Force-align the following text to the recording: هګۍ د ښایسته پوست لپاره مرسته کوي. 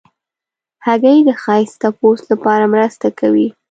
هګۍ 0.85 1.19
د 1.25 1.29
ښایسته 1.43 1.89
پوست 1.97 2.25
لپاره 2.31 2.65
مرسته 2.73 3.07
کوي. 3.19 3.47